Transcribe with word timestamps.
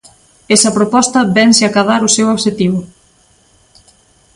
Esa 0.55 0.75
proposta 0.77 1.19
vén 1.35 1.49
se 1.57 1.63
acadar 1.69 2.01
o 2.07 2.13
seu 2.15 2.27
obxectivo. 2.35 2.79